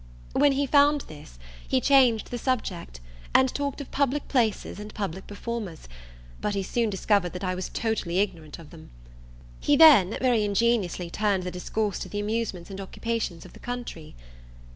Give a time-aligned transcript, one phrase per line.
[0.33, 2.99] When he found this, he changed the subject,
[3.35, 5.87] and talked of public places, and public performers;
[6.41, 8.89] but he soon discovered that I was totally ignorant of them.
[9.59, 14.15] He then, very ingeniously, turned the discourse to the amusements and occupations of the country.